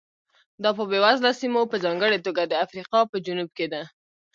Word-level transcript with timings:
دا 0.63 0.69
په 0.77 0.83
بېوزله 0.91 1.31
سیمو 1.39 1.61
په 1.71 1.77
ځانګړې 1.85 2.19
توګه 2.27 2.43
د 2.45 2.53
افریقا 2.65 2.99
په 3.11 3.17
جنوب 3.25 3.49
کې 3.57 3.67
ده. 3.73 3.81